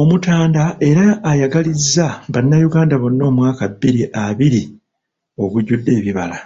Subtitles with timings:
[0.00, 4.62] Omutanda era ayagalizza Bannayuganda bonna omwaka bbiri abiri
[5.42, 6.38] ogujjudde ebibala.